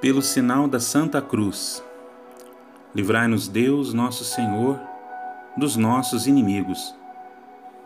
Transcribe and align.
Pelo 0.00 0.22
sinal 0.22 0.66
da 0.66 0.80
Santa 0.80 1.20
Cruz, 1.20 1.84
livrai-nos 2.94 3.46
Deus, 3.46 3.92
nosso 3.92 4.24
Senhor, 4.24 4.80
dos 5.54 5.76
nossos 5.76 6.26
inimigos. 6.26 6.94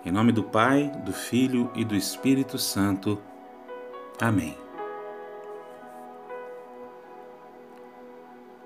Em 0.04 0.12
nome 0.12 0.30
do 0.30 0.44
Pai, 0.44 0.92
do 1.04 1.12
Filho 1.12 1.68
e 1.74 1.84
do 1.84 1.96
Espírito 1.96 2.58
Santo. 2.58 3.18
Amém. 4.20 4.61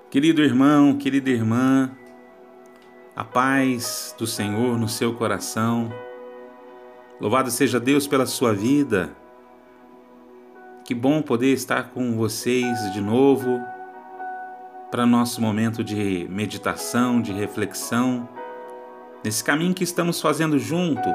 Querido 0.09 0.41
irmão, 0.41 0.97
querida 0.97 1.29
irmã, 1.29 1.91
a 3.13 3.25
paz 3.25 4.15
do 4.17 4.25
Senhor 4.25 4.79
no 4.79 4.87
seu 4.87 5.13
coração. 5.13 5.91
Louvado 7.19 7.51
seja 7.51 7.77
Deus 7.77 8.07
pela 8.07 8.25
sua 8.25 8.53
vida. 8.53 9.11
Que 10.85 10.95
bom 10.95 11.21
poder 11.21 11.51
estar 11.51 11.89
com 11.89 12.15
vocês 12.15 12.93
de 12.93 13.01
novo 13.01 13.61
para 14.89 15.05
nosso 15.05 15.41
momento 15.41 15.83
de 15.83 16.25
meditação, 16.29 17.21
de 17.21 17.33
reflexão, 17.33 18.29
nesse 19.21 19.43
caminho 19.43 19.73
que 19.73 19.83
estamos 19.83 20.21
fazendo 20.21 20.57
junto, 20.57 21.09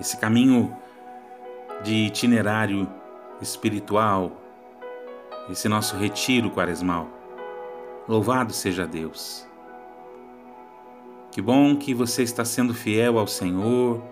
esse 0.00 0.16
caminho 0.16 0.74
de 1.84 2.06
itinerário 2.06 2.88
espiritual, 3.42 4.41
esse 5.50 5.68
nosso 5.68 5.96
retiro 5.96 6.50
quaresmal. 6.50 7.08
Louvado 8.08 8.52
seja 8.52 8.86
Deus. 8.86 9.46
Que 11.30 11.40
bom 11.40 11.76
que 11.76 11.94
você 11.94 12.22
está 12.22 12.44
sendo 12.44 12.74
fiel 12.74 13.18
ao 13.18 13.26
Senhor, 13.26 14.02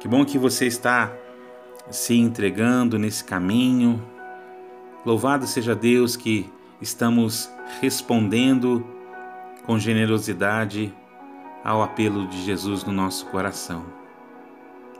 que 0.00 0.08
bom 0.08 0.24
que 0.24 0.38
você 0.38 0.66
está 0.66 1.12
se 1.90 2.14
entregando 2.14 2.98
nesse 2.98 3.22
caminho. 3.22 4.02
Louvado 5.04 5.46
seja 5.46 5.74
Deus 5.74 6.16
que 6.16 6.50
estamos 6.80 7.50
respondendo 7.80 8.86
com 9.66 9.78
generosidade 9.78 10.94
ao 11.62 11.82
apelo 11.82 12.26
de 12.26 12.42
Jesus 12.42 12.84
no 12.84 12.92
nosso 12.92 13.26
coração. 13.26 13.84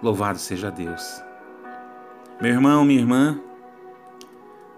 Louvado 0.02 0.38
seja 0.38 0.70
Deus. 0.70 1.22
Meu 2.40 2.52
irmão, 2.52 2.84
minha 2.84 3.00
irmã, 3.00 3.40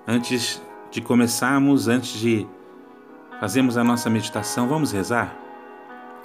antes 0.06 0.62
de 0.90 1.00
começarmos, 1.00 1.88
antes 1.88 2.18
de 2.18 2.46
fazermos 3.38 3.76
a 3.76 3.84
nossa 3.84 4.10
meditação, 4.10 4.68
vamos 4.68 4.92
rezar? 4.92 5.36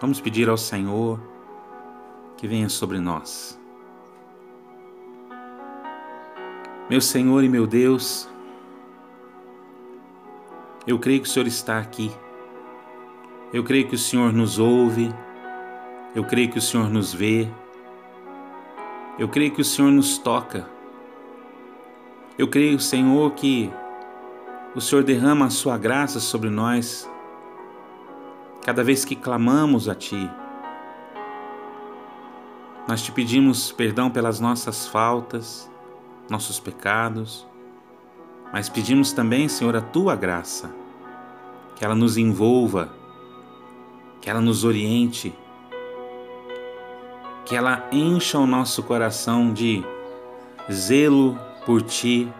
Vamos 0.01 0.19
pedir 0.19 0.49
ao 0.49 0.57
Senhor 0.57 1.19
que 2.35 2.47
venha 2.47 2.67
sobre 2.67 2.99
nós. 2.99 3.59
Meu 6.89 7.01
Senhor 7.01 7.43
e 7.43 7.49
meu 7.49 7.65
Deus, 7.65 8.29
eu 10.85 10.99
creio 10.99 11.21
que 11.21 11.27
o 11.27 11.31
Senhor 11.31 11.47
está 11.47 11.79
aqui. 11.79 12.11
Eu 13.53 13.63
creio 13.63 13.87
que 13.87 13.95
o 13.95 13.97
Senhor 13.97 14.33
nos 14.33 14.59
ouve. 14.59 15.13
Eu 16.13 16.23
creio 16.23 16.49
que 16.49 16.59
o 16.59 16.61
Senhor 16.61 16.89
nos 16.89 17.13
vê. 17.13 17.47
Eu 19.17 19.27
creio 19.29 19.51
que 19.51 19.61
o 19.61 19.65
Senhor 19.65 19.91
nos 19.91 20.17
toca. 20.17 20.67
Eu 22.37 22.47
creio, 22.47 22.79
Senhor, 22.79 23.31
que 23.31 23.71
o 24.75 24.81
Senhor 24.81 25.03
derrama 25.03 25.45
a 25.45 25.49
sua 25.49 25.77
graça 25.77 26.19
sobre 26.19 26.49
nós 26.49 27.09
cada 28.61 28.83
vez 28.83 29.05
que 29.05 29.15
clamamos 29.15 29.87
a 29.87 29.95
Ti. 29.95 30.29
Nós 32.87 33.01
te 33.01 33.11
pedimos 33.11 33.71
perdão 33.71 34.11
pelas 34.11 34.39
nossas 34.39 34.87
faltas 34.87 35.69
nossos 36.29 36.59
pecados, 36.59 37.45
mas 38.51 38.69
pedimos 38.69 39.11
também, 39.11 39.47
Senhor, 39.47 39.75
a 39.75 39.81
tua 39.81 40.15
graça, 40.15 40.71
que 41.75 41.83
ela 41.83 41.95
nos 41.95 42.17
envolva, 42.17 42.89
que 44.21 44.29
ela 44.29 44.41
nos 44.41 44.63
oriente, 44.63 45.33
que 47.45 47.55
ela 47.55 47.87
encha 47.91 48.39
o 48.39 48.47
nosso 48.47 48.81
coração 48.81 49.53
de 49.53 49.83
zelo 50.71 51.37
por 51.65 51.81
ti, 51.81 52.31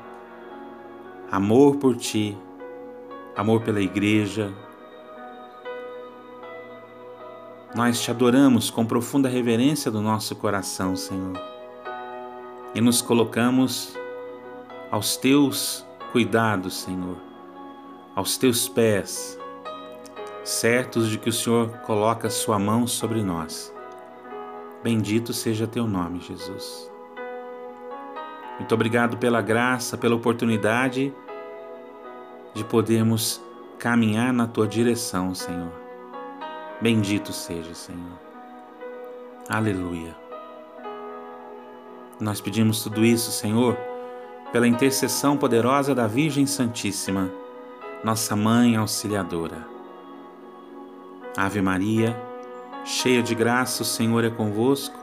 amor 1.36 1.78
por 1.78 1.96
ti, 1.96 2.38
amor 3.36 3.62
pela 3.62 3.82
igreja. 3.82 4.54
Nós 7.76 8.02
te 8.02 8.10
adoramos 8.10 8.70
com 8.70 8.86
profunda 8.86 9.28
reverência 9.28 9.92
do 9.92 10.02
nosso 10.02 10.36
coração, 10.36 10.96
Senhor 10.96 11.56
e 12.76 12.82
nos 12.82 13.02
colocamos 13.02 13.98
aos 14.92 15.16
teus 15.16 15.88
cuidados, 16.12 16.82
Senhor, 16.82 17.16
aos 18.14 18.38
teus 18.38 18.68
pés, 18.68 19.40
certos 20.44 21.10
de 21.10 21.18
que 21.18 21.30
o 21.30 21.34
Senhor 21.34 21.70
coloca 21.80 22.30
sua 22.30 22.60
mão 22.60 22.86
sobre 22.86 23.24
nós. 23.24 23.74
Bendito 24.84 25.32
seja 25.32 25.66
teu 25.66 25.88
nome, 25.88 26.20
Jesus. 26.20 26.92
Muito 28.60 28.76
obrigado 28.76 29.18
pela 29.18 29.42
graça, 29.42 29.98
pela 29.98 30.16
oportunidade 30.16 31.14
de 32.56 32.64
podermos 32.64 33.42
caminhar 33.78 34.32
na 34.32 34.48
tua 34.48 34.66
direção, 34.66 35.36
Senhor. 35.36 35.72
Bendito 36.82 37.34
seja, 37.34 37.74
Senhor. 37.74 38.18
Aleluia. 39.50 40.16
Nós 42.20 42.40
pedimos 42.40 42.82
tudo 42.82 43.04
isso, 43.04 43.30
Senhor, 43.30 43.78
pela 44.52 44.68
intercessão 44.68 45.36
poderosa 45.38 45.94
da 45.94 46.08
Virgem 46.08 46.46
Santíssima, 46.46 47.30
nossa 48.04 48.36
Mãe 48.38 48.78
Auxiliadora. 48.78 49.68
Ave 51.36 51.62
Maria, 51.62 52.18
cheia 52.86 53.22
de 53.22 53.36
graça, 53.36 53.84
o 53.84 53.86
Senhor 53.86 54.24
é 54.24 54.30
convosco. 54.30 54.98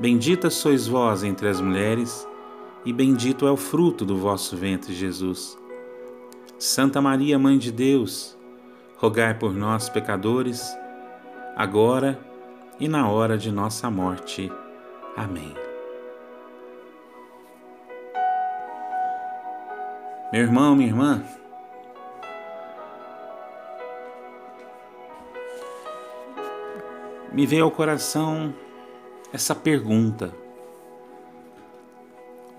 Bendita 0.00 0.48
sois 0.48 0.86
vós 0.86 1.22
entre 1.22 1.48
as 1.48 1.60
mulheres, 1.60 2.26
e 2.82 2.92
bendito 2.92 3.46
é 3.46 3.50
o 3.50 3.56
fruto 3.58 4.06
do 4.06 4.16
vosso 4.16 4.56
ventre, 4.56 4.94
Jesus. 4.94 5.61
Santa 6.62 7.02
Maria, 7.02 7.40
Mãe 7.40 7.58
de 7.58 7.72
Deus, 7.72 8.38
rogai 8.96 9.34
por 9.34 9.52
nós, 9.52 9.88
pecadores, 9.88 10.64
agora 11.56 12.16
e 12.78 12.86
na 12.86 13.08
hora 13.08 13.36
de 13.36 13.50
nossa 13.50 13.90
morte. 13.90 14.48
Amém. 15.16 15.52
Meu 20.32 20.42
irmão, 20.42 20.76
minha 20.76 20.88
irmã, 20.88 21.24
me 27.32 27.44
veio 27.44 27.64
ao 27.64 27.72
coração 27.72 28.54
essa 29.32 29.52
pergunta: 29.52 30.32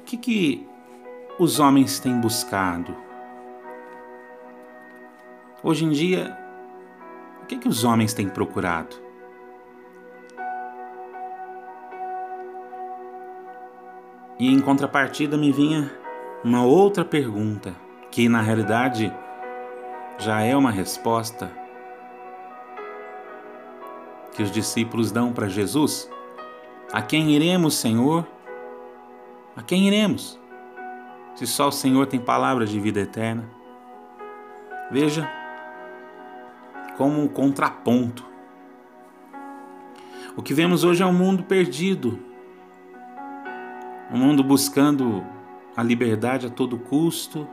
o 0.02 0.04
que, 0.04 0.18
que 0.18 0.68
os 1.40 1.58
homens 1.58 2.02
têm 2.02 2.20
buscado? 2.20 3.13
Hoje 5.66 5.86
em 5.86 5.92
dia, 5.92 6.38
o 7.42 7.46
que, 7.46 7.58
que 7.58 7.70
os 7.70 7.86
homens 7.86 8.14
têm 8.14 8.28
procurado? 8.28 8.98
E 14.38 14.52
em 14.52 14.60
contrapartida 14.60 15.38
me 15.38 15.54
vinha 15.54 15.90
uma 16.44 16.66
outra 16.66 17.06
pergunta, 17.06 17.74
que 18.12 18.28
na 18.28 18.42
realidade 18.42 19.14
já 20.18 20.42
é 20.42 20.54
uma 20.54 20.70
resposta 20.70 21.50
que 24.36 24.44
os 24.44 24.52
discípulos 24.52 25.14
dão 25.14 25.32
para 25.32 25.48
Jesus: 25.48 26.12
A 26.92 27.02
quem 27.02 27.32
iremos, 27.32 27.76
Senhor? 27.76 28.28
A 29.56 29.62
quem 29.62 29.88
iremos? 29.88 30.38
Se 31.36 31.48
só 31.48 31.70
o 31.70 31.72
Senhor 31.72 32.06
tem 32.06 32.20
palavra 32.20 32.66
de 32.66 32.82
vida 32.82 33.00
eterna. 33.00 33.50
Veja 34.92 35.43
como 36.98 37.22
um 37.22 37.28
contraponto. 37.28 38.26
O 40.36 40.42
que 40.42 40.54
vemos 40.54 40.84
hoje 40.84 41.04
é 41.04 41.06
um 41.06 41.14
mundo 41.14 41.44
perdido, 41.44 42.20
um 44.12 44.18
mundo 44.18 44.44
buscando 44.44 45.24
a 45.76 45.84
liberdade 45.84 46.48
a 46.48 46.50
todo 46.50 46.78
custo, 46.78 47.48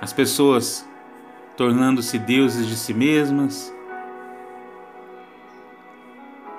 as 0.00 0.12
pessoas 0.12 0.88
tornando-se 1.56 2.18
deuses 2.18 2.66
de 2.66 2.76
si 2.76 2.94
mesmas, 2.94 3.72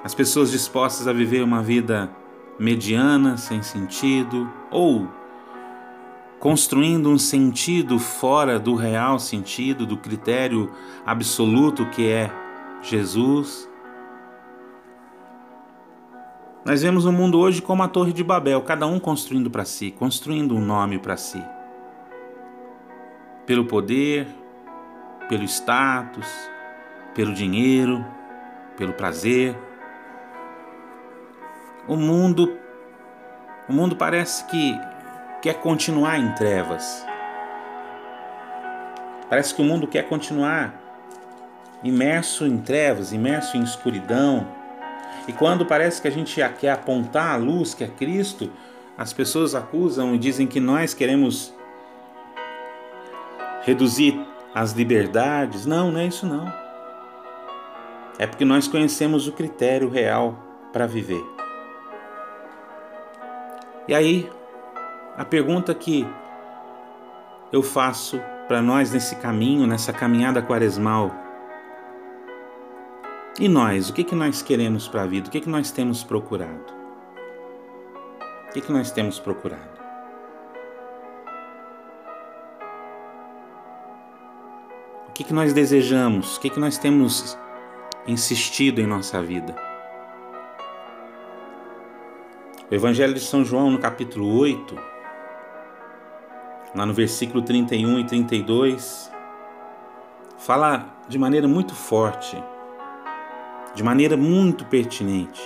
as 0.04 0.16
pessoas 0.16 0.52
dispostas 0.52 1.08
a 1.08 1.14
viver 1.14 1.44
uma 1.44 1.62
vida 1.62 2.10
mediana, 2.58 3.38
sem 3.38 3.62
sentido, 3.62 4.52
ou 4.70 5.08
construindo 6.42 7.08
um 7.08 7.20
sentido 7.20 8.00
fora 8.00 8.60
do 8.60 8.74
real 8.74 9.20
sentido, 9.20 9.86
do 9.86 9.96
critério 9.96 10.72
absoluto 11.06 11.86
que 11.86 12.10
é 12.10 12.32
Jesus. 12.82 13.70
Nós 16.66 16.82
vemos 16.82 17.06
o 17.06 17.12
mundo 17.12 17.40
hoje 17.40 17.62
como 17.62 17.84
a 17.84 17.88
Torre 17.88 18.12
de 18.12 18.24
Babel, 18.24 18.60
cada 18.64 18.88
um 18.88 19.00
construindo 19.00 19.52
para 19.52 19.64
si, 19.64 19.92
construindo 19.92 20.56
um 20.56 20.66
nome 20.66 20.98
para 20.98 21.16
si. 21.16 21.42
Pelo 23.46 23.66
poder, 23.66 24.28
pelo 25.30 25.44
status, 25.44 26.28
pelo 27.14 27.36
dinheiro, 27.36 28.04
pelo 28.76 28.94
prazer. 28.94 29.56
O 31.88 31.96
mundo 31.96 32.58
o 33.70 33.74
mundo 33.74 33.96
parece 33.96 34.46
que 34.48 34.76
quer 35.42 35.56
continuar 35.56 36.20
em 36.20 36.32
trevas. 36.36 37.06
Parece 39.30 39.56
que 39.56 39.62
o 39.62 39.66
mundo 39.66 39.88
quer 39.88 40.08
continuar 40.08 40.80
imerso 41.84 42.46
em 42.46 42.58
trevas, 42.58 43.12
imerso 43.12 43.58
em 43.58 43.64
escuridão. 43.64 44.48
E 45.28 45.34
quando 45.34 45.66
parece 45.66 46.02
que 46.02 46.08
a 46.08 46.12
gente 46.12 46.40
quer 46.60 46.72
apontar 46.72 47.34
a 47.34 47.38
luz 47.38 47.74
que 47.74 47.84
é 47.84 47.88
Cristo, 47.88 48.52
as 48.98 49.14
pessoas 49.14 49.56
acusam 49.56 50.14
e 50.14 50.18
dizem 50.18 50.46
que 50.46 50.60
nós 50.60 50.94
queremos 50.94 51.54
reduzir 53.64 54.20
as 54.54 54.74
liberdades. 54.74 55.66
Não, 55.66 55.92
não 55.92 56.00
é 56.00 56.06
isso 56.06 56.26
não. 56.26 56.52
É 58.20 58.28
porque 58.28 58.46
nós 58.46 58.68
conhecemos 58.68 59.28
o 59.28 59.32
critério 59.32 59.90
real 59.90 60.38
para 60.72 60.86
viver. 60.86 61.24
E 63.88 63.96
aí, 63.96 64.30
a 65.18 65.26
pergunta 65.26 65.74
que 65.74 66.08
eu 67.52 67.62
faço 67.62 68.20
para 68.48 68.62
nós 68.62 68.92
nesse 68.92 69.16
caminho, 69.18 69.68
nessa 69.68 69.92
caminhada 69.92 70.42
quaresmal, 70.42 71.12
e 73.40 73.48
nós, 73.48 73.90
o 73.90 73.94
que, 73.94 74.04
que 74.04 74.14
nós 74.14 74.42
queremos 74.42 74.88
para 74.88 75.04
a 75.04 75.08
vida? 75.08 75.28
O 75.28 75.32
que, 75.32 75.42
que 75.42 75.50
nós 75.50 75.72
temos 75.72 76.04
procurado? 76.04 76.74
O 78.48 78.54
que, 78.54 78.62
que 78.62 78.72
nós 78.72 78.92
temos 78.92 79.20
procurado? 79.20 79.80
O 85.08 85.12
que, 85.14 85.24
que 85.24 85.34
nós 85.34 85.54
desejamos? 85.54 86.38
O 86.38 86.42
que, 86.42 86.50
que 86.50 86.60
nós 86.60 86.78
temos 86.78 87.38
insistido 88.06 88.80
em 88.80 88.88
nossa 88.88 89.22
vida? 89.22 89.56
O 92.70 92.76
Evangelho 92.76 93.14
de 93.14 93.22
São 93.22 93.44
João, 93.44 93.72
no 93.72 93.80
capítulo 93.80 94.38
8, 94.38 94.91
lá 96.74 96.86
no 96.86 96.94
versículo 96.94 97.42
31 97.42 98.00
e 98.00 98.06
32, 98.06 99.12
fala 100.38 100.88
de 101.08 101.18
maneira 101.18 101.48
muito 101.48 101.76
forte, 101.76 102.42
de 103.76 103.84
maneira 103.84 104.16
muito 104.16 104.66
pertinente. 104.66 105.42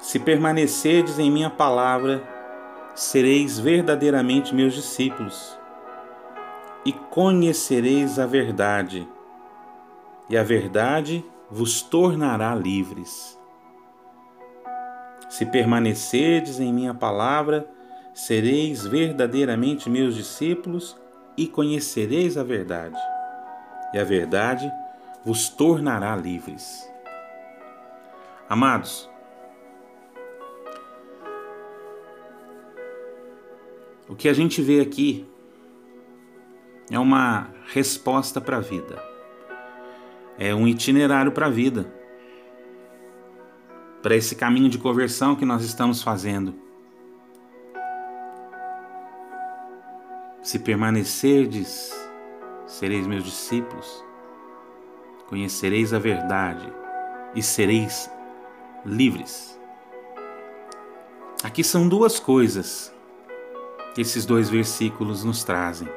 Se 0.00 0.18
permanecerdes 0.18 1.18
em 1.18 1.30
minha 1.30 1.50
palavra, 1.50 2.22
sereis 2.94 3.58
verdadeiramente 3.58 4.54
meus 4.54 4.74
discípulos 4.74 5.56
e 6.84 6.92
conhecereis 6.92 8.18
a 8.18 8.26
verdade, 8.26 9.06
e 10.28 10.36
a 10.36 10.42
verdade 10.42 11.24
vos 11.50 11.82
tornará 11.82 12.54
livres. 12.54 13.37
Se 15.28 15.44
permanecerdes 15.46 16.58
em 16.58 16.72
minha 16.72 16.94
palavra, 16.94 17.68
sereis 18.14 18.86
verdadeiramente 18.86 19.88
meus 19.88 20.14
discípulos 20.14 20.96
e 21.36 21.46
conhecereis 21.46 22.36
a 22.36 22.42
verdade, 22.42 22.98
e 23.94 23.98
a 23.98 24.04
verdade 24.04 24.70
vos 25.24 25.48
tornará 25.48 26.16
livres. 26.16 26.90
Amados, 28.48 29.08
o 34.08 34.16
que 34.16 34.28
a 34.28 34.32
gente 34.32 34.62
vê 34.62 34.80
aqui 34.80 35.26
é 36.90 36.98
uma 36.98 37.48
resposta 37.66 38.40
para 38.40 38.56
a 38.56 38.60
vida. 38.60 39.00
É 40.38 40.54
um 40.54 40.66
itinerário 40.66 41.32
para 41.32 41.46
a 41.46 41.50
vida, 41.50 41.86
para 44.02 44.14
esse 44.14 44.34
caminho 44.34 44.68
de 44.68 44.78
conversão 44.78 45.34
que 45.34 45.44
nós 45.44 45.62
estamos 45.62 46.02
fazendo. 46.02 46.54
Se 50.42 50.58
permanecerdes, 50.58 51.92
sereis 52.66 53.06
meus 53.06 53.24
discípulos, 53.24 54.04
conhecereis 55.28 55.92
a 55.92 55.98
verdade 55.98 56.72
e 57.34 57.42
sereis 57.42 58.10
livres. 58.84 59.58
Aqui 61.42 61.62
são 61.62 61.88
duas 61.88 62.18
coisas 62.18 62.92
que 63.94 64.00
esses 64.00 64.24
dois 64.24 64.48
versículos 64.48 65.24
nos 65.24 65.44
trazem. 65.44 65.88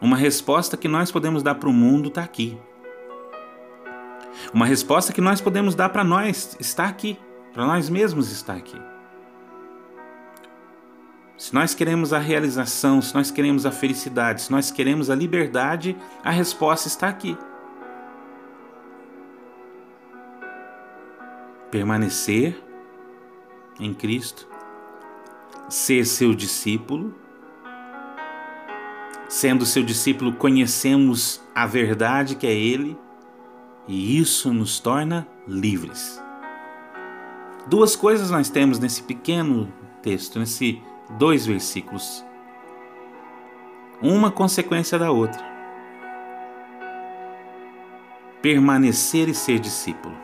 Uma 0.00 0.16
resposta 0.16 0.76
que 0.76 0.88
nós 0.88 1.10
podemos 1.12 1.42
dar 1.42 1.54
para 1.54 1.68
o 1.68 1.72
mundo 1.72 2.08
está 2.08 2.22
aqui. 2.22 2.58
Uma 4.52 4.66
resposta 4.66 5.12
que 5.12 5.20
nós 5.20 5.40
podemos 5.40 5.74
dar 5.74 5.88
para 5.88 6.04
nós 6.04 6.56
está 6.58 6.86
aqui, 6.86 7.18
para 7.52 7.66
nós 7.66 7.88
mesmos 7.88 8.30
está 8.30 8.54
aqui. 8.54 8.80
Se 11.36 11.54
nós 11.54 11.74
queremos 11.74 12.12
a 12.12 12.18
realização, 12.18 13.02
se 13.02 13.14
nós 13.14 13.30
queremos 13.30 13.66
a 13.66 13.72
felicidade, 13.72 14.42
se 14.42 14.52
nós 14.52 14.70
queremos 14.70 15.10
a 15.10 15.14
liberdade, 15.14 15.96
a 16.22 16.30
resposta 16.30 16.88
está 16.88 17.08
aqui. 17.08 17.36
Permanecer 21.70 22.62
em 23.80 23.92
Cristo, 23.92 24.46
ser 25.68 26.04
seu 26.04 26.34
discípulo 26.34 27.14
Sendo 29.32 29.64
seu 29.64 29.82
discípulo, 29.82 30.34
conhecemos 30.34 31.40
a 31.54 31.64
verdade 31.64 32.36
que 32.36 32.46
é 32.46 32.52
Ele 32.52 32.98
e 33.86 34.18
isso 34.18 34.52
nos 34.52 34.78
torna 34.80 35.26
livres. 35.46 36.22
Duas 37.66 37.94
coisas 37.94 38.30
nós 38.30 38.48
temos 38.48 38.78
nesse 38.78 39.02
pequeno 39.02 39.72
texto, 40.02 40.38
nesses 40.38 40.78
dois 41.18 41.46
versículos. 41.46 42.24
Uma 44.00 44.30
consequência 44.30 44.98
da 44.98 45.10
outra. 45.10 45.40
Permanecer 48.40 49.28
e 49.28 49.34
ser 49.34 49.60
discípulo. 49.60 50.16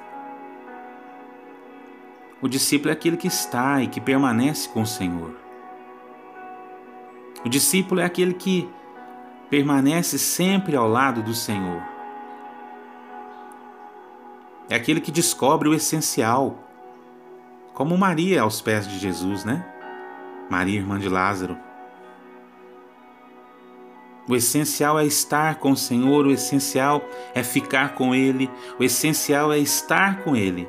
O 2.41 2.49
discípulo 2.49 2.91
é 2.91 2.93
aquele 2.93 3.17
que 3.17 3.29
está 3.29 3.83
e 3.83 3.89
que 3.89 4.01
permanece 4.01 4.69
com 4.69 4.83
o 4.83 4.87
Senhor. 4.87 5.35
O 7.45 7.49
discípulo 7.49 8.01
é 8.01 8.05
aquele 8.05 8.35
que 8.35 8.69
permanece 9.49 10.19
sempre 10.19 10.77
ao 10.77 10.89
lado 10.89 11.23
do 11.23 11.35
Senhor. 11.35 11.98
É 14.69 14.75
aquele 14.75 15.01
que 15.01 15.11
descobre 15.11 15.69
o 15.69 15.75
essencial, 15.75 16.59
como 17.73 17.97
Maria 17.97 18.43
aos 18.43 18.61
pés 18.61 18.87
de 18.87 18.99
Jesus, 18.99 19.45
né? 19.45 19.65
Maria, 20.51 20.79
irmã 20.79 20.99
de 20.99 21.09
Lázaro. 21.09 21.57
O 24.29 24.37
essencial 24.37 24.99
é 24.99 25.07
estar 25.07 25.55
com 25.55 25.73
o 25.73 25.77
Senhor, 25.77 26.27
o 26.27 26.31
essencial 26.31 27.03
é 27.35 27.43
ficar 27.43 27.95
com 27.95 28.15
Ele, 28.15 28.51
o 28.79 28.85
essencial 28.85 29.51
é 29.51 29.59
estar 29.59 30.23
com 30.23 30.37
Ele. 30.37 30.69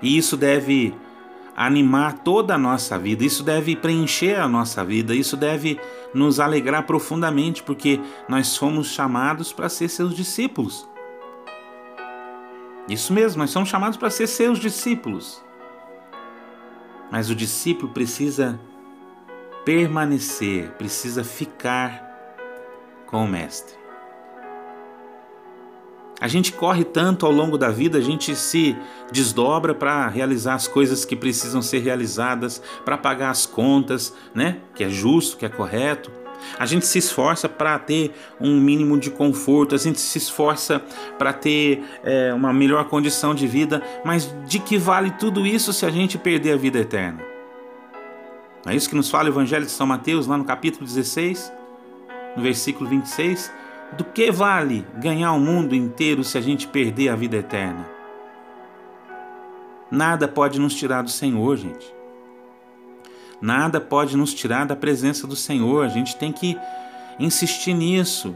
E 0.00 0.16
isso 0.16 0.36
deve 0.36 0.94
animar 1.56 2.18
toda 2.18 2.54
a 2.54 2.58
nossa 2.58 2.96
vida, 2.96 3.24
isso 3.24 3.42
deve 3.42 3.74
preencher 3.74 4.38
a 4.38 4.46
nossa 4.46 4.84
vida, 4.84 5.12
isso 5.12 5.36
deve 5.36 5.80
nos 6.14 6.38
alegrar 6.38 6.84
profundamente, 6.84 7.62
porque 7.64 7.98
nós 8.28 8.56
fomos 8.56 8.88
chamados 8.88 9.52
para 9.52 9.68
ser 9.68 9.88
seus 9.88 10.14
discípulos. 10.14 10.86
Isso 12.88 13.12
mesmo, 13.12 13.40
nós 13.40 13.50
somos 13.50 13.68
chamados 13.68 13.96
para 13.96 14.10
ser 14.10 14.26
seus 14.26 14.58
discípulos. 14.58 15.42
Mas 17.10 17.30
o 17.30 17.34
discípulo 17.34 17.92
precisa 17.92 18.58
permanecer, 19.64 20.70
precisa 20.72 21.24
ficar 21.24 22.04
com 23.06 23.24
o 23.24 23.28
Mestre. 23.28 23.74
A 26.20 26.28
gente 26.28 26.52
corre 26.52 26.82
tanto 26.82 27.26
ao 27.26 27.32
longo 27.32 27.58
da 27.58 27.68
vida, 27.68 27.98
a 27.98 28.00
gente 28.00 28.34
se 28.34 28.74
desdobra 29.12 29.74
para 29.74 30.08
realizar 30.08 30.54
as 30.54 30.66
coisas 30.66 31.04
que 31.04 31.14
precisam 31.14 31.60
ser 31.60 31.80
realizadas, 31.80 32.62
para 32.84 32.96
pagar 32.96 33.30
as 33.30 33.44
contas, 33.44 34.14
né? 34.34 34.60
Que 34.74 34.84
é 34.84 34.88
justo, 34.88 35.36
que 35.36 35.44
é 35.44 35.48
correto. 35.48 36.10
A 36.58 36.66
gente 36.66 36.86
se 36.86 36.98
esforça 36.98 37.48
para 37.48 37.78
ter 37.78 38.12
um 38.40 38.60
mínimo 38.60 38.98
de 38.98 39.10
conforto, 39.10 39.74
a 39.74 39.78
gente 39.78 40.00
se 40.00 40.18
esforça 40.18 40.82
para 41.18 41.32
ter 41.32 41.82
é, 42.04 42.32
uma 42.32 42.52
melhor 42.52 42.84
condição 42.84 43.34
de 43.34 43.46
vida, 43.46 43.82
mas 44.04 44.34
de 44.46 44.58
que 44.58 44.78
vale 44.78 45.10
tudo 45.12 45.46
isso 45.46 45.72
se 45.72 45.84
a 45.84 45.90
gente 45.90 46.18
perder 46.18 46.52
a 46.52 46.56
vida 46.56 46.78
eterna? 46.78 47.20
Não 48.64 48.72
é 48.72 48.76
isso 48.76 48.88
que 48.88 48.96
nos 48.96 49.08
fala 49.08 49.28
o 49.28 49.32
Evangelho 49.32 49.64
de 49.64 49.70
São 49.70 49.86
Mateus, 49.86 50.26
lá 50.26 50.36
no 50.36 50.44
capítulo 50.44 50.84
16, 50.84 51.52
no 52.36 52.42
versículo 52.42 52.88
26? 52.90 53.52
Do 53.96 54.04
que 54.04 54.32
vale 54.32 54.84
ganhar 54.96 55.32
o 55.32 55.38
mundo 55.38 55.74
inteiro 55.74 56.24
se 56.24 56.36
a 56.36 56.40
gente 56.40 56.66
perder 56.66 57.10
a 57.10 57.16
vida 57.16 57.36
eterna? 57.36 57.86
Nada 59.88 60.26
pode 60.26 60.58
nos 60.58 60.74
tirar 60.74 61.02
do 61.02 61.10
Senhor, 61.10 61.56
gente. 61.56 61.95
Nada 63.40 63.80
pode 63.80 64.16
nos 64.16 64.32
tirar 64.32 64.66
da 64.66 64.74
presença 64.74 65.26
do 65.26 65.36
Senhor. 65.36 65.84
A 65.84 65.88
gente 65.88 66.16
tem 66.16 66.32
que 66.32 66.56
insistir 67.18 67.74
nisso. 67.74 68.34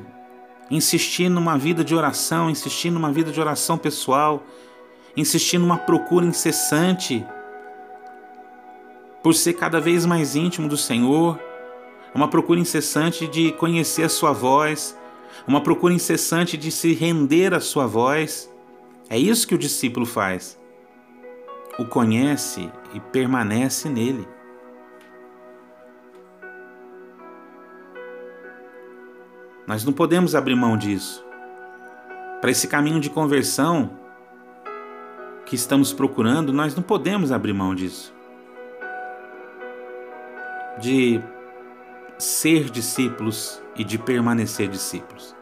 Insistir 0.70 1.28
numa 1.28 1.58
vida 1.58 1.82
de 1.82 1.94
oração, 1.94 2.48
insistir 2.48 2.90
numa 2.90 3.10
vida 3.10 3.32
de 3.32 3.40
oração 3.40 3.76
pessoal, 3.76 4.44
insistir 5.16 5.58
numa 5.58 5.76
procura 5.76 6.24
incessante 6.24 7.26
por 9.22 9.34
ser 9.34 9.54
cada 9.54 9.80
vez 9.80 10.06
mais 10.06 10.34
íntimo 10.36 10.68
do 10.68 10.76
Senhor, 10.76 11.38
uma 12.14 12.28
procura 12.28 12.60
incessante 12.60 13.26
de 13.26 13.52
conhecer 13.52 14.04
a 14.04 14.08
Sua 14.08 14.32
voz, 14.32 14.96
uma 15.46 15.60
procura 15.60 15.92
incessante 15.92 16.56
de 16.56 16.70
se 16.70 16.94
render 16.94 17.52
à 17.52 17.60
Sua 17.60 17.86
voz. 17.86 18.50
É 19.08 19.18
isso 19.18 19.46
que 19.46 19.54
o 19.54 19.58
discípulo 19.58 20.06
faz. 20.06 20.58
O 21.78 21.84
conhece 21.84 22.70
e 22.94 23.00
permanece 23.00 23.88
nele. 23.88 24.26
Nós 29.70 29.84
não 29.84 29.92
podemos 29.92 30.34
abrir 30.34 30.56
mão 30.56 30.76
disso. 30.76 31.24
Para 32.40 32.50
esse 32.50 32.66
caminho 32.66 32.98
de 32.98 33.08
conversão 33.08 33.88
que 35.46 35.54
estamos 35.54 35.92
procurando, 35.92 36.52
nós 36.52 36.74
não 36.74 36.82
podemos 36.82 37.30
abrir 37.30 37.52
mão 37.52 37.72
disso. 37.72 38.12
De 40.80 41.22
ser 42.18 42.68
discípulos 42.68 43.62
e 43.76 43.84
de 43.84 43.96
permanecer 43.96 44.66
discípulos. 44.66 45.36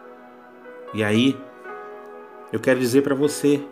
E 0.92 1.02
aí, 1.02 1.34
eu 2.52 2.60
quero 2.60 2.78
dizer 2.78 3.00
para 3.00 3.14
você, 3.14 3.64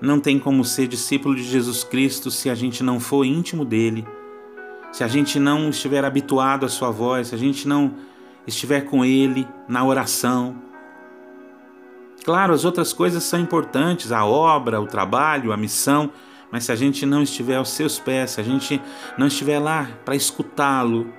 não 0.00 0.18
tem 0.18 0.40
como 0.40 0.64
ser 0.64 0.88
discípulo 0.88 1.36
de 1.36 1.44
Jesus 1.44 1.84
Cristo 1.84 2.28
se 2.28 2.50
a 2.50 2.56
gente 2.56 2.82
não 2.82 2.98
for 2.98 3.24
íntimo 3.24 3.64
dele, 3.64 4.04
se 4.90 5.04
a 5.04 5.06
gente 5.06 5.38
não 5.38 5.70
estiver 5.70 6.04
habituado 6.04 6.66
à 6.66 6.68
sua 6.68 6.90
voz, 6.90 7.28
se 7.28 7.36
a 7.36 7.38
gente 7.38 7.68
não 7.68 7.94
estiver 8.46 8.82
com 8.82 9.04
Ele 9.04 9.46
na 9.68 9.84
oração. 9.84 10.56
Claro, 12.24 12.52
as 12.52 12.64
outras 12.64 12.92
coisas 12.92 13.22
são 13.22 13.40
importantes, 13.40 14.12
a 14.12 14.24
obra, 14.24 14.80
o 14.80 14.86
trabalho, 14.86 15.52
a 15.52 15.56
missão, 15.56 16.10
mas 16.50 16.64
se 16.64 16.72
a 16.72 16.76
gente 16.76 17.06
não 17.06 17.22
estiver 17.22 17.56
aos 17.56 17.70
seus 17.70 17.98
pés, 17.98 18.32
se 18.32 18.40
a 18.40 18.44
gente 18.44 18.80
não 19.16 19.26
estiver 19.26 19.58
lá 19.58 19.88
para 20.04 20.16
escutá-lo, 20.16 21.12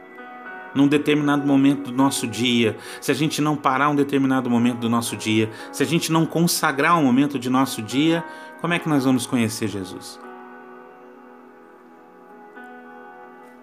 num 0.74 0.88
determinado 0.88 1.46
momento 1.46 1.92
do 1.92 1.98
nosso 1.98 2.28
dia, 2.28 2.78
se 3.02 3.12
a 3.12 3.16
gente 3.16 3.42
não 3.42 3.56
parar 3.56 3.90
um 3.90 3.96
determinado 3.96 4.50
momento 4.50 4.80
do 4.80 4.90
nosso 4.90 5.16
dia, 5.16 5.50
se 5.72 5.84
a 5.84 5.86
gente 5.86 6.12
não 6.12 6.26
consagrar 6.26 6.98
um 6.98 7.04
momento 7.04 7.40
de 7.40 7.50
nosso 7.50 7.82
dia, 7.82 8.24
como 8.62 8.74
é 8.74 8.80
que 8.80 8.90
nós 8.90 9.06
vamos 9.06 9.26
conhecer 9.26 9.68
Jesus? 9.68 10.20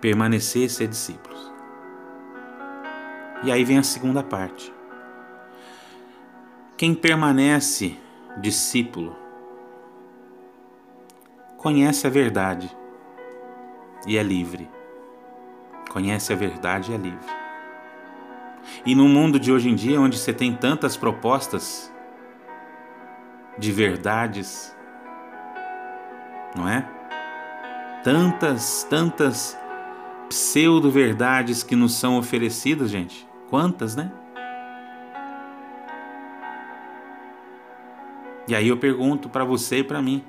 Permanecer 0.01 0.65
e 0.65 0.69
ser 0.69 0.89
discípulos. 0.89 1.56
E 3.43 3.53
aí 3.53 3.65
vem 3.65 3.79
a 3.79 3.83
segunda 3.83 4.23
parte. 4.23 4.73
Quem 6.77 6.95
permanece 6.95 7.97
discípulo 8.39 9.17
conhece 11.57 12.07
a 12.07 12.11
verdade 12.11 12.75
e 14.07 14.17
é 14.17 14.23
livre. 14.23 14.69
Conhece 15.91 16.33
a 16.33 16.37
verdade 16.37 16.93
e 16.93 16.95
é 16.95 16.99
livre. 16.99 17.37
E 18.85 18.95
no 18.95 19.09
mundo 19.09 19.41
de 19.41 19.51
hoje 19.51 19.69
em 19.69 19.75
dia, 19.75 20.01
onde 20.01 20.19
você 20.19 20.33
tem 20.33 20.55
tantas 20.55 20.97
propostas 20.97 21.93
de 23.59 23.73
verdades, 23.73 24.77
não 26.55 26.69
é? 26.69 26.87
Tantas, 28.05 28.87
tantas 28.89 29.59
pseudo-verdades 30.29 31.63
que 31.63 31.75
nos 31.75 31.95
são 31.95 32.19
oferecidas, 32.19 32.91
gente. 32.91 33.26
Quantas, 33.49 33.95
né? 33.95 34.11
E 38.49 38.55
aí 38.55 38.69
eu 38.69 38.77
pergunto 38.77 39.29
para 39.29 39.45
você 39.45 39.79
e 39.79 39.85
para 39.85 40.01
mim: 40.01 40.25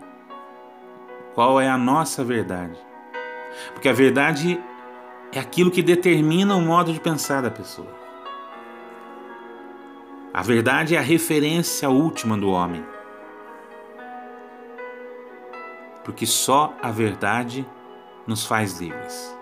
qual 1.33 1.61
é 1.61 1.69
a 1.69 1.77
nossa 1.77 2.23
verdade? 2.23 2.77
Porque 3.73 3.89
a 3.89 3.93
verdade 3.93 4.59
é 5.31 5.39
aquilo 5.39 5.71
que 5.71 5.83
determina 5.83 6.55
o 6.55 6.61
modo 6.61 6.91
de 6.91 6.99
pensar 6.99 7.41
da 7.41 7.51
pessoa. 7.51 7.95
A 10.33 10.41
verdade 10.41 10.95
é 10.95 10.99
a 10.99 11.01
referência 11.01 11.89
última 11.89 12.37
do 12.37 12.49
homem. 12.49 12.83
Porque 16.03 16.25
só 16.25 16.73
a 16.81 16.91
verdade 16.91 17.67
nos 18.25 18.45
faz 18.45 18.79
livres. 18.79 19.36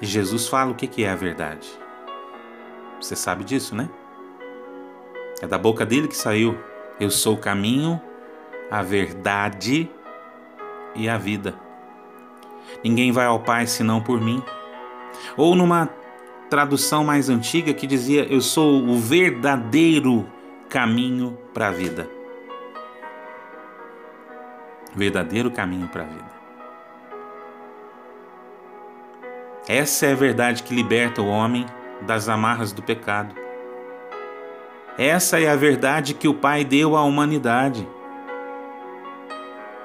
E 0.00 0.06
Jesus 0.06 0.46
fala 0.46 0.70
o 0.70 0.74
que 0.74 1.04
é 1.04 1.10
a 1.10 1.16
verdade. 1.16 1.68
Você 3.00 3.14
sabe 3.16 3.44
disso, 3.44 3.74
né? 3.74 3.88
É 5.40 5.46
da 5.46 5.58
boca 5.58 5.84
dele 5.84 6.08
que 6.08 6.16
saiu: 6.16 6.58
Eu 6.98 7.10
sou 7.10 7.34
o 7.34 7.38
caminho, 7.38 8.00
a 8.70 8.82
verdade 8.82 9.90
e 10.94 11.08
a 11.08 11.16
vida. 11.16 11.54
Ninguém 12.82 13.12
vai 13.12 13.26
ao 13.26 13.40
Pai 13.40 13.66
senão 13.66 14.00
por 14.00 14.20
mim. 14.20 14.42
Ou 15.36 15.54
numa 15.54 15.88
tradução 16.48 17.04
mais 17.04 17.28
antiga 17.28 17.72
que 17.72 17.86
dizia: 17.86 18.24
Eu 18.24 18.40
sou 18.40 18.82
o 18.84 18.98
verdadeiro 18.98 20.26
caminho 20.68 21.38
para 21.52 21.68
a 21.68 21.72
vida. 21.72 22.08
Verdadeiro 24.94 25.50
caminho 25.50 25.88
para 25.88 26.02
a 26.02 26.06
vida. 26.06 26.37
Essa 29.68 30.06
é 30.06 30.12
a 30.12 30.16
verdade 30.16 30.62
que 30.62 30.74
liberta 30.74 31.20
o 31.20 31.28
homem 31.28 31.66
das 32.00 32.26
amarras 32.26 32.72
do 32.72 32.82
pecado. 32.82 33.34
Essa 34.96 35.38
é 35.38 35.46
a 35.46 35.56
verdade 35.56 36.14
que 36.14 36.26
o 36.26 36.32
Pai 36.32 36.64
deu 36.64 36.96
à 36.96 37.04
humanidade. 37.04 37.86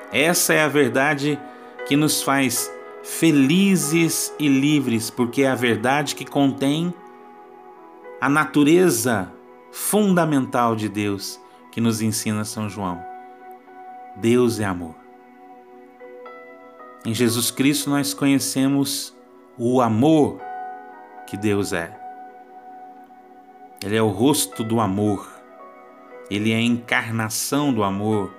Essa 0.09 0.53
é 0.53 0.63
a 0.63 0.69
verdade 0.69 1.37
que 1.85 1.97
nos 1.97 2.23
faz 2.23 2.71
felizes 3.03 4.33
e 4.39 4.47
livres, 4.47 5.09
porque 5.09 5.43
é 5.43 5.49
a 5.49 5.55
verdade 5.55 6.15
que 6.15 6.23
contém 6.23 6.93
a 8.21 8.29
natureza 8.29 9.33
fundamental 9.69 10.77
de 10.77 10.87
Deus 10.87 11.37
que 11.71 11.81
nos 11.81 12.01
ensina 12.01 12.45
São 12.45 12.69
João. 12.69 13.03
Deus 14.15 14.61
é 14.61 14.65
amor. 14.65 14.95
Em 17.05 17.13
Jesus 17.13 17.51
Cristo 17.51 17.89
nós 17.89 18.13
conhecemos 18.13 19.13
o 19.57 19.81
amor 19.81 20.41
que 21.27 21.37
Deus 21.37 21.73
é. 21.73 21.99
Ele 23.83 23.95
é 23.95 24.01
o 24.01 24.07
rosto 24.07 24.63
do 24.63 24.79
amor, 24.79 25.29
ele 26.29 26.51
é 26.51 26.55
a 26.55 26.61
encarnação 26.61 27.73
do 27.73 27.83
amor. 27.83 28.33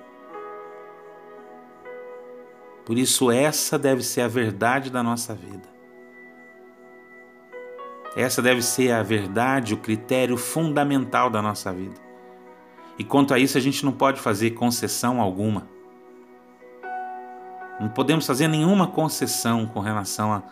Por 2.85 2.97
isso, 2.97 3.31
essa 3.31 3.77
deve 3.79 4.03
ser 4.03 4.21
a 4.21 4.27
verdade 4.27 4.89
da 4.89 5.01
nossa 5.01 5.33
vida. 5.33 5.67
Essa 8.15 8.41
deve 8.41 8.61
ser 8.61 8.91
a 8.91 9.03
verdade, 9.03 9.73
o 9.73 9.77
critério 9.77 10.37
fundamental 10.37 11.29
da 11.29 11.41
nossa 11.41 11.73
vida. 11.73 11.99
E 12.97 13.03
quanto 13.03 13.33
a 13.33 13.39
isso, 13.39 13.57
a 13.57 13.61
gente 13.61 13.83
não 13.83 13.91
pode 13.91 14.21
fazer 14.21 14.51
concessão 14.51 15.19
alguma. 15.19 15.67
Não 17.79 17.89
podemos 17.89 18.25
fazer 18.25 18.47
nenhuma 18.47 18.87
concessão 18.87 19.65
com 19.65 19.81
relação 19.81 20.31
a 20.31 20.43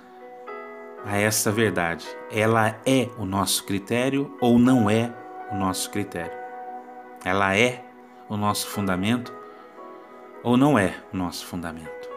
a 1.05 1.17
essa 1.17 1.51
verdade. 1.51 2.05
Ela 2.31 2.79
é 2.86 3.10
o 3.17 3.25
nosso 3.25 3.63
critério 3.65 4.36
ou 4.39 4.57
não 4.57 4.89
é 4.89 5.13
o 5.51 5.55
nosso 5.55 5.89
critério? 5.89 6.38
Ela 7.24 7.55
é 7.57 7.83
o 8.29 8.38
nosso 8.38 8.67
fundamento 8.67 9.33
ou 10.43 10.57
não 10.57 10.77
é 10.77 10.95
o 11.13 11.17
nosso 11.17 11.45
fundamento? 11.45 12.10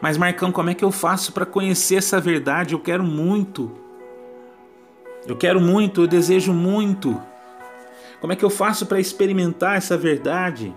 Mas 0.00 0.16
Marcão, 0.16 0.50
como 0.50 0.70
é 0.70 0.74
que 0.74 0.84
eu 0.84 0.90
faço 0.90 1.32
para 1.32 1.46
conhecer 1.46 1.96
essa 1.96 2.20
verdade? 2.20 2.74
Eu 2.74 2.80
quero 2.80 3.04
muito. 3.04 3.70
Eu 5.26 5.36
quero 5.36 5.60
muito, 5.60 6.02
eu 6.02 6.06
desejo 6.06 6.52
muito. 6.52 7.20
Como 8.20 8.32
é 8.32 8.36
que 8.36 8.44
eu 8.44 8.50
faço 8.50 8.86
para 8.86 8.98
experimentar 8.98 9.76
essa 9.76 9.96
verdade? 9.96 10.74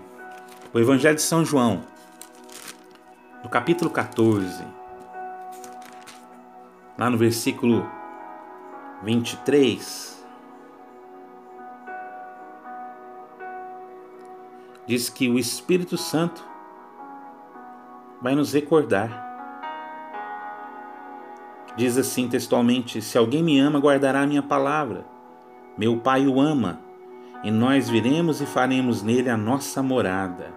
O 0.72 0.78
Evangelho 0.78 1.16
de 1.16 1.22
São 1.22 1.44
João, 1.44 1.82
no 3.42 3.48
capítulo 3.48 3.90
14, 3.90 4.64
lá 6.98 7.10
no 7.10 7.18
versículo 7.18 7.86
23, 9.02 10.24
diz 14.86 15.10
que 15.10 15.28
o 15.28 15.38
Espírito 15.38 15.98
Santo 15.98 16.42
vai 18.20 18.34
nos 18.34 18.52
recordar. 18.52 19.24
Diz 21.76 21.98
assim 21.98 22.28
textualmente: 22.28 23.02
Se 23.02 23.18
alguém 23.18 23.42
me 23.42 23.58
ama, 23.58 23.78
guardará 23.78 24.22
a 24.22 24.26
minha 24.26 24.42
palavra. 24.42 25.04
Meu 25.76 25.98
Pai 25.98 26.26
o 26.26 26.40
ama, 26.40 26.80
e 27.44 27.50
nós 27.50 27.90
viremos 27.90 28.40
e 28.40 28.46
faremos 28.46 29.02
nele 29.02 29.28
a 29.28 29.36
nossa 29.36 29.82
morada. 29.82 30.54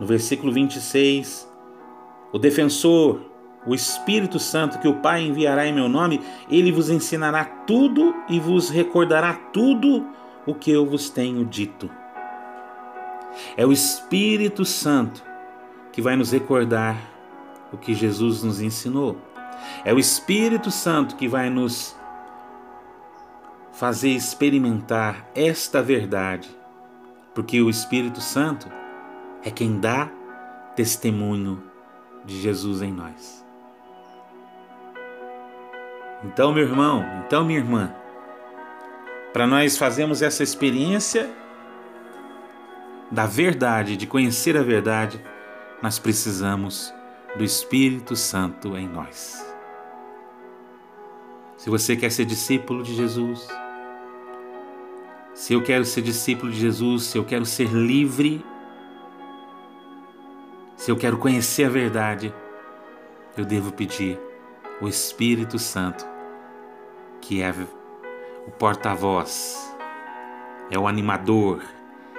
No 0.00 0.06
versículo 0.06 0.50
26, 0.50 1.46
o 2.32 2.38
defensor, 2.38 3.20
o 3.66 3.74
Espírito 3.74 4.38
Santo 4.38 4.78
que 4.78 4.86
o 4.86 4.94
Pai 4.94 5.22
enviará 5.22 5.66
em 5.66 5.72
meu 5.72 5.88
nome, 5.88 6.20
ele 6.48 6.70
vos 6.70 6.88
ensinará 6.88 7.44
tudo 7.44 8.14
e 8.28 8.38
vos 8.38 8.70
recordará 8.70 9.34
tudo 9.34 10.06
o 10.46 10.54
que 10.54 10.70
eu 10.70 10.86
vos 10.86 11.10
tenho 11.10 11.44
dito. 11.44 11.90
É 13.56 13.66
o 13.66 13.72
Espírito 13.72 14.64
Santo 14.64 15.22
que 15.92 16.00
vai 16.00 16.16
nos 16.16 16.30
recordar 16.30 16.96
o 17.72 17.76
que 17.76 17.94
Jesus 17.94 18.42
nos 18.42 18.60
ensinou. 18.60 19.16
É 19.84 19.92
o 19.92 19.98
Espírito 19.98 20.70
Santo 20.70 21.16
que 21.16 21.26
vai 21.26 21.50
nos 21.50 21.96
fazer 23.72 24.10
experimentar 24.10 25.28
esta 25.34 25.82
verdade, 25.82 26.48
porque 27.34 27.60
o 27.60 27.68
Espírito 27.68 28.20
Santo 28.20 28.68
é 29.42 29.50
quem 29.50 29.78
dá 29.78 30.10
testemunho 30.74 31.62
de 32.24 32.40
Jesus 32.40 32.80
em 32.80 32.92
nós. 32.92 33.45
Então, 36.24 36.52
meu 36.52 36.64
irmão, 36.64 37.04
então, 37.24 37.44
minha 37.44 37.58
irmã, 37.58 37.94
para 39.32 39.46
nós 39.46 39.76
fazermos 39.76 40.22
essa 40.22 40.42
experiência 40.42 41.30
da 43.10 43.26
verdade, 43.26 43.96
de 43.96 44.06
conhecer 44.06 44.56
a 44.56 44.62
verdade, 44.62 45.20
nós 45.82 45.98
precisamos 45.98 46.92
do 47.36 47.44
Espírito 47.44 48.16
Santo 48.16 48.76
em 48.76 48.88
nós. 48.88 49.44
Se 51.58 51.68
você 51.68 51.94
quer 51.96 52.10
ser 52.10 52.24
discípulo 52.24 52.82
de 52.82 52.94
Jesus, 52.94 53.46
se 55.34 55.52
eu 55.52 55.62
quero 55.62 55.84
ser 55.84 56.00
discípulo 56.00 56.50
de 56.50 56.58
Jesus, 56.58 57.04
se 57.04 57.18
eu 57.18 57.24
quero 57.24 57.44
ser 57.44 57.68
livre, 57.68 58.44
se 60.76 60.90
eu 60.90 60.96
quero 60.96 61.18
conhecer 61.18 61.64
a 61.64 61.70
verdade, 61.70 62.32
eu 63.36 63.44
devo 63.44 63.70
pedir 63.70 64.18
o 64.80 64.88
Espírito 64.88 65.58
Santo, 65.58 66.06
que 67.20 67.40
é 67.40 67.50
o 68.46 68.50
porta-voz, 68.50 69.74
é 70.70 70.78
o 70.78 70.86
animador, 70.86 71.62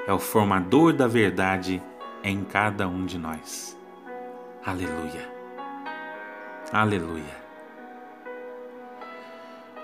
é 0.07 0.13
o 0.13 0.19
formador 0.19 0.93
da 0.93 1.07
verdade 1.07 1.81
em 2.23 2.43
cada 2.43 2.87
um 2.87 3.05
de 3.05 3.17
nós. 3.17 3.77
Aleluia. 4.65 5.31
Aleluia. 6.73 7.47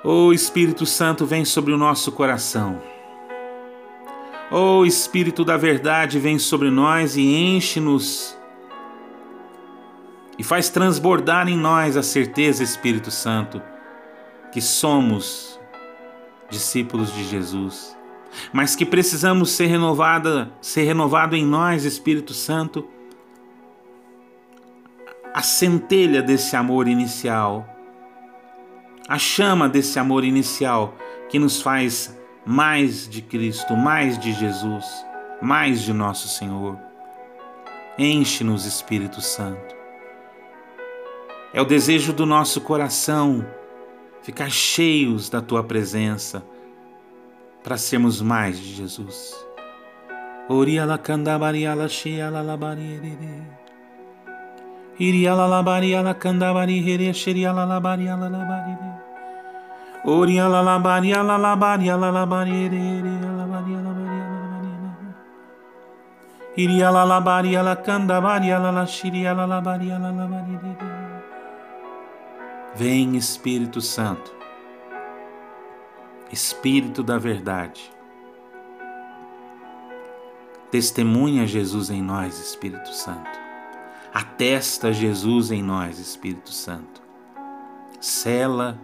O 0.04 0.34
Espírito 0.34 0.86
Santo 0.86 1.26
vem 1.26 1.46
sobre 1.46 1.72
o 1.74 1.78
nosso 1.78 2.12
coração. 2.12 2.82
O 4.52 4.86
Espírito 4.86 5.46
da 5.46 5.56
verdade 5.56 6.20
vem 6.20 6.38
sobre 6.38 6.70
nós 6.70 7.16
e 7.16 7.22
enche-nos 7.22 8.38
e 10.38 10.44
faz 10.44 10.70
transbordar 10.70 11.48
em 11.48 11.58
nós 11.58 11.96
a 11.96 12.04
certeza, 12.04 12.64
Espírito 12.64 13.12
Santo, 13.12 13.62
que 14.52 14.62
somos 14.62 15.60
discípulos 16.50 17.14
de 17.14 17.24
Jesus, 17.24 17.98
mas 18.52 18.76
que 18.76 18.86
precisamos 18.86 19.52
ser 19.52 19.68
renovada, 19.68 20.52
ser 20.62 20.84
renovado 20.84 21.36
em 21.36 21.46
nós, 21.46 21.84
Espírito 21.84 22.34
Santo, 22.34 22.88
a 25.34 25.42
centelha 25.42 26.22
desse 26.22 26.56
amor 26.56 26.88
inicial, 26.88 27.68
a 29.08 29.18
chama 29.18 29.68
desse 29.68 30.00
amor 30.00 30.24
inicial 30.24 30.96
que 31.30 31.40
nos 31.40 31.62
faz 31.62 32.18
mais 32.46 33.08
de 33.08 33.22
Cristo, 33.22 33.76
mais 33.76 34.18
de 34.18 34.34
Jesus, 34.34 34.86
mais 35.42 35.82
de 35.82 35.94
nosso 35.94 36.28
Senhor. 36.28 36.78
Enche-nos, 37.98 38.66
Espírito 38.66 39.22
Santo. 39.22 39.83
É 41.54 41.62
o 41.62 41.66
desejo 41.66 42.12
do 42.12 42.26
nosso 42.26 42.60
coração 42.62 43.46
ficar 44.24 44.50
cheios 44.50 45.30
da 45.30 45.40
tua 45.40 45.64
presença 45.64 46.44
para 47.64 47.78
sermos 47.78 48.20
mais 48.20 48.60
de 48.60 48.74
Jesus. 48.74 49.36
Oriala 50.50 50.98
candabariala 50.98 51.88
sheala 51.88 52.42
labarire. 52.42 53.18
Iriala 55.00 55.46
labariala 55.46 56.16
candabari 56.16 56.82
here 56.82 57.14
sheriala 57.14 57.66
labariala 57.66 58.28
labarire. 58.28 59.00
Oriala 60.06 60.64
labariala 60.64 61.38
labariala 61.38 62.12
labarire 62.12 62.82
labariala 66.58 67.06
labariala. 67.06 67.76
Candabariala 67.76 68.72
la 68.72 68.86
shiriala 68.88 69.46
labariala 69.46 70.12
labarire. 70.12 70.93
Vem 72.76 73.16
Espírito 73.16 73.80
Santo, 73.82 74.36
Espírito 76.32 77.04
da 77.04 77.20
Verdade. 77.20 77.94
Testemunha 80.72 81.46
Jesus 81.46 81.92
em 81.92 82.02
nós, 82.02 82.40
Espírito 82.40 82.92
Santo. 82.92 83.30
Atesta 84.12 84.92
Jesus 84.92 85.52
em 85.52 85.62
nós, 85.62 86.00
Espírito 86.00 86.50
Santo. 86.50 87.00
Sela 88.00 88.80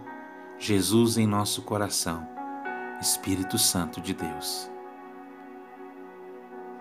Jesus 0.56 1.18
em 1.18 1.26
nosso 1.26 1.62
coração, 1.62 2.24
Espírito 3.00 3.58
Santo 3.58 4.00
de 4.00 4.14
Deus. 4.14 4.70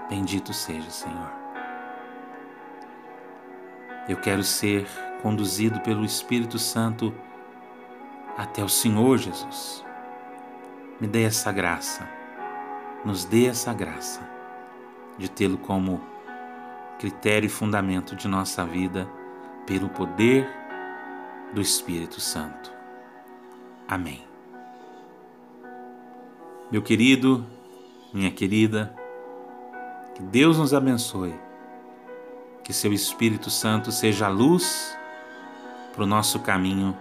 Bendito 0.08 0.54
seja, 0.54 0.92
Senhor. 0.92 1.32
Eu 4.08 4.18
quero 4.18 4.44
ser 4.44 4.88
conduzido 5.22 5.80
pelo 5.82 6.06
Espírito 6.06 6.58
Santo 6.58 7.14
até 8.38 8.64
o 8.64 8.70
Senhor 8.70 9.18
Jesus. 9.18 9.84
Me 11.00 11.08
dê 11.08 11.24
essa 11.24 11.52
graça, 11.52 12.08
nos 13.06 13.26
dê 13.26 13.46
essa 13.46 13.74
graça 13.74 14.22
de 15.18 15.30
tê-lo 15.30 15.58
como 15.58 16.02
critério 16.98 17.48
e 17.48 17.50
fundamento 17.50 18.16
de 18.16 18.28
nossa 18.28 18.66
vida 18.66 19.10
pelo 19.66 19.90
poder 19.90 20.48
do 21.54 21.62
Espírito 21.62 22.20
Santo. 22.20 22.72
Amém. 23.88 24.24
Meu 26.72 26.82
querido, 26.82 27.46
minha 28.14 28.32
querida, 28.32 28.96
que 30.14 30.22
Deus 30.22 30.58
nos 30.58 30.74
abençoe, 30.74 31.34
que 32.64 32.72
seu 32.72 32.94
Espírito 32.94 33.50
Santo 33.50 33.92
seja 33.92 34.28
a 34.28 34.30
luz 34.30 34.99
para 35.94 36.04
o 36.04 36.08
nosso 36.08 36.40
caminho 36.40 36.98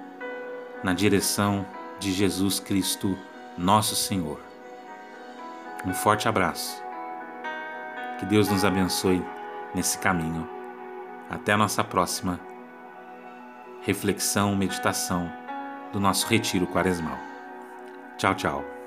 na 0.83 0.93
direção 0.93 1.67
de 1.99 2.13
Jesus 2.13 2.61
Cristo, 2.61 3.19
nosso 3.57 3.95
Senhor. 3.97 4.41
Um 5.85 5.93
forte 5.93 6.29
abraço. 6.29 6.83
Que 8.19 8.27
Deus 8.27 8.49
nos 8.49 8.65
abençoe 8.65 9.25
nesse 9.75 9.99
caminho. 9.99 10.49
Até 11.31 11.53
a 11.53 11.57
nossa 11.57 11.85
próxima 11.85 12.41
reflexão, 13.83 14.55
meditação 14.57 15.31
do 15.93 16.01
nosso 16.01 16.27
retiro 16.27 16.67
quaresmal. 16.67 17.19
Tchau, 18.17 18.35
tchau. 18.35 18.78